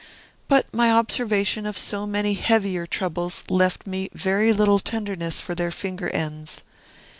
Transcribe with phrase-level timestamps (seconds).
[0.47, 5.69] But my observation of so many heavier troubles left me very little tenderness for their
[5.69, 6.61] finger ends.